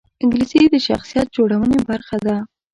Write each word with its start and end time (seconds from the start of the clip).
انګلیسي 0.23 0.61
د 0.73 0.75
شخصیت 0.87 1.27
جوړونې 1.35 1.79
برخه 1.89 2.17
ده 2.25 2.35